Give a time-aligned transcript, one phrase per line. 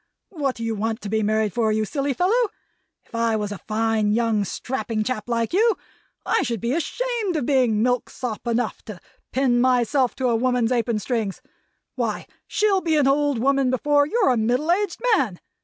[0.29, 2.49] What do you want to be married for, you silly fellow?
[3.05, 5.77] If I was a fine, young, strapping chap like you,
[6.25, 8.99] I should be ashamed of being milksop enough to
[9.31, 11.39] pin myself to a woman's apron strings!
[11.93, 15.39] Why, she'll be an old woman before you're a middle aged man!